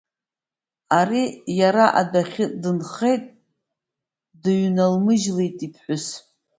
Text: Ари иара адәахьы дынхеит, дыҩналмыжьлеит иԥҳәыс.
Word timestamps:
Ари 0.99 1.23
иара 1.59 1.85
адәахьы 1.99 2.45
дынхеит, 2.61 3.23
дыҩналмыжьлеит 4.41 5.57
иԥҳәыс. 5.67 6.05